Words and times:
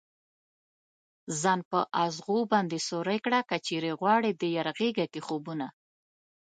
ځان 1.41 1.59
په 1.71 1.79
ازغو 2.05 2.39
باندې 2.53 2.77
سوری 2.89 3.19
كړه 3.25 3.39
كه 3.49 3.57
چېرې 3.67 3.91
غواړې 3.99 4.31
ديار 4.41 4.67
غېږه 4.77 5.05
كې 5.11 5.21
خوبونه 5.27 5.67